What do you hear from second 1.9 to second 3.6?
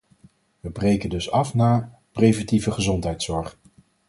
“preventieve gezondheidszorg”.